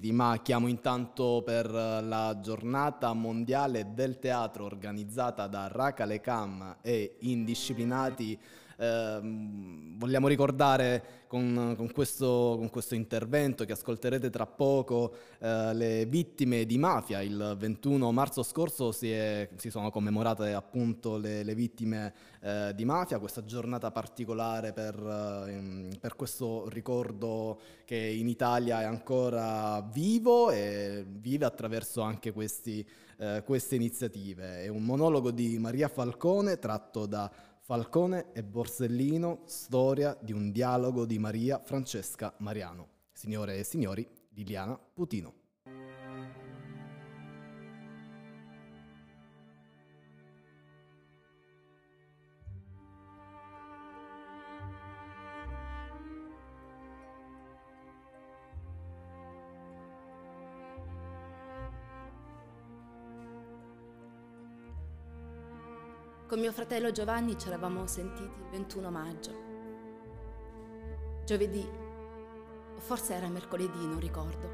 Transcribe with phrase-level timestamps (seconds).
[0.00, 8.38] Ma chiamo intanto per la giornata mondiale del teatro organizzata da Raka Lekam e Indisciplinati
[8.78, 9.20] eh,
[9.96, 16.64] vogliamo ricordare con, con, questo, con, questo, intervento che ascolterete tra poco eh, le vittime
[16.64, 17.20] di mafia.
[17.20, 22.84] Il 21 marzo scorso si, è, si sono commemorate appunto le, le vittime eh, di
[22.84, 30.50] mafia, questa giornata particolare per, ehm, per, questo ricordo che in Italia è ancora vivo
[30.50, 32.86] e vive attraverso anche questi,
[33.18, 34.62] eh, queste iniziative.
[34.62, 37.30] È un monologo di Maria Falcone tratto da
[37.68, 42.88] Falcone e Borsellino, storia di un dialogo di Maria Francesca Mariano.
[43.12, 45.47] Signore e signori, Liliana Putino.
[66.28, 69.32] Con mio fratello Giovanni ci eravamo sentiti il 21 maggio.
[71.24, 71.66] Giovedì,
[72.76, 74.50] o forse era mercoledì, non ricordo.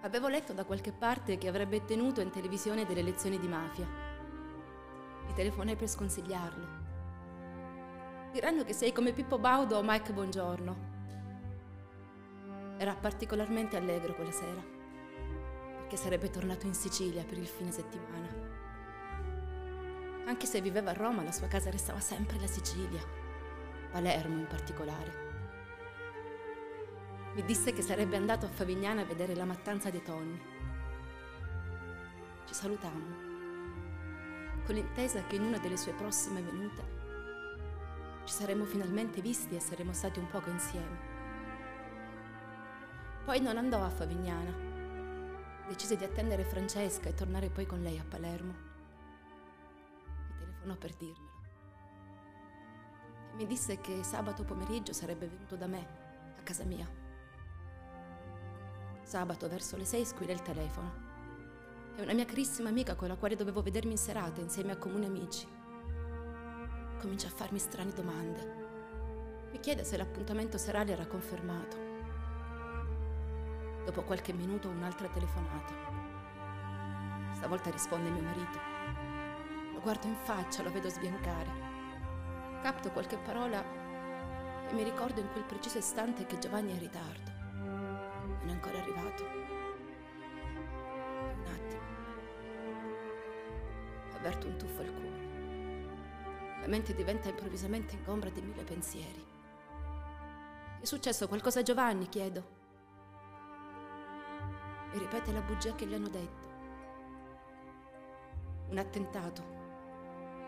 [0.00, 3.86] Avevo letto da qualche parte che avrebbe tenuto in televisione delle lezioni di mafia.
[5.26, 6.66] Mi telefonai per sconsigliarlo.
[8.32, 10.76] Diranno che sei come Pippo Baudo o Mike Buongiorno.
[12.78, 14.60] Era particolarmente allegro quella sera,
[15.76, 18.43] perché sarebbe tornato in Sicilia per il fine settimana.
[20.26, 23.02] Anche se viveva a Roma, la sua casa restava sempre la Sicilia,
[23.90, 25.32] Palermo in particolare.
[27.34, 30.40] Mi disse che sarebbe andato a Favignana a vedere la mattanza dei tonni.
[32.46, 33.16] Ci salutammo,
[34.64, 37.02] con l'intesa che in una delle sue prossime venute
[38.24, 41.12] ci saremmo finalmente visti e saremmo stati un poco insieme.
[43.26, 44.72] Poi non andò a Favignana.
[45.68, 48.73] Decise di attendere Francesca e tornare poi con lei a Palermo
[50.64, 51.32] telefonò per dirmelo.
[53.32, 55.86] E mi disse che sabato pomeriggio sarebbe venuto da me,
[56.38, 56.88] a casa mia.
[59.02, 61.02] Sabato verso le sei squilla il telefono.
[61.96, 65.04] È una mia carissima amica con la quale dovevo vedermi in serata insieme a comuni
[65.04, 65.46] amici.
[66.98, 68.62] Comincia a farmi strane domande.
[69.52, 71.92] Mi chiede se l'appuntamento serale era confermato.
[73.84, 75.72] Dopo qualche minuto un'altra telefonata.
[77.34, 78.73] Stavolta risponde mio marito
[79.84, 81.52] guardo in faccia, lo vedo sbiancare.
[82.62, 83.62] Capto qualche parola
[84.66, 87.30] e mi ricordo in quel preciso istante che Giovanni è in ritardo.
[87.52, 89.24] Non è ancora arrivato.
[91.22, 91.82] Un attimo.
[94.16, 95.22] Avverto un tuffo al cuore.
[96.62, 99.22] La mente diventa improvvisamente ingombra di mille pensieri.
[100.80, 102.08] È successo qualcosa a Giovanni?
[102.08, 102.62] chiedo.
[104.92, 106.52] E ripete la bugia che gli hanno detto.
[108.70, 109.63] Un attentato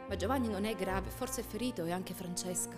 [0.08, 2.76] ma Giovanni non è grave, forse è ferito e anche Francesca.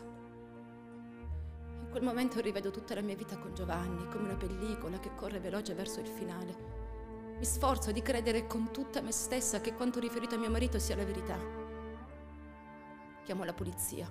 [1.81, 5.41] In quel momento rivedo tutta la mia vita con Giovanni, come una pellicola che corre
[5.41, 6.77] veloce verso il finale.
[7.39, 10.97] Mi sforzo di credere con tutta me stessa che quanto riferito a mio marito sia
[10.97, 11.39] la verità.
[13.25, 14.11] Chiamo la polizia.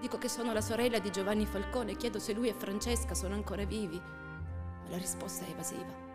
[0.00, 3.34] Dico che sono la sorella di Giovanni Falcone e chiedo se lui e Francesca sono
[3.34, 6.08] ancora vivi, ma la risposta è evasiva.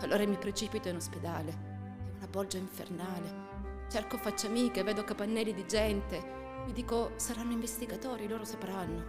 [0.00, 1.50] Allora mi precipito in ospedale.
[1.50, 3.45] È una bolgia infernale.
[3.88, 6.20] Cerco facce amiche, vedo capannelli di gente.
[6.66, 9.04] Mi dico, saranno investigatori, loro sapranno.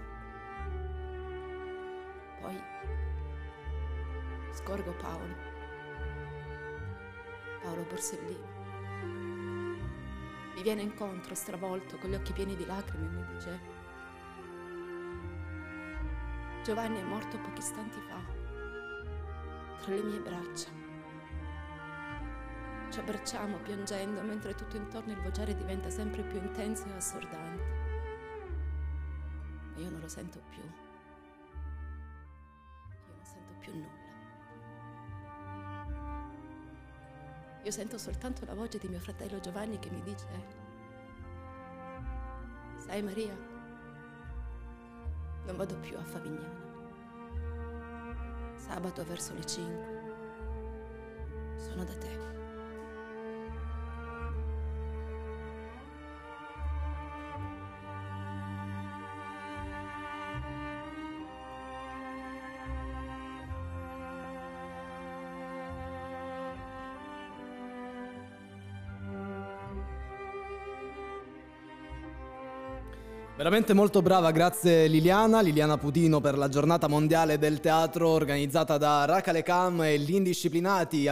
[2.40, 2.62] Poi
[4.52, 5.36] scorgo Paolo.
[7.62, 8.56] Paolo Borsellino.
[10.56, 13.60] Mi viene incontro, stravolto, con gli occhi pieni di lacrime e mi dice,
[16.64, 18.20] Giovanni è morto pochi istanti fa,
[19.82, 20.87] tra le mie braccia.
[22.98, 27.64] Ci abbracciamo piangendo mentre tutto intorno il vociare diventa sempre più intenso e assordante.
[29.72, 30.64] Ma io non lo sento più.
[30.64, 30.72] Io
[33.14, 34.06] non sento più nulla.
[37.62, 40.26] Io sento soltanto la voce di mio fratello Giovanni che mi dice,
[42.78, 43.38] sai Maria,
[45.46, 46.66] non vado più a Favignana.
[48.56, 49.86] Sabato verso le 5
[51.58, 52.37] sono da te.
[73.38, 79.06] Veramente molto brava, grazie Liliana, Liliana Putino per la giornata mondiale del teatro organizzata da
[79.06, 81.08] Racalekam e gli indisciplinati.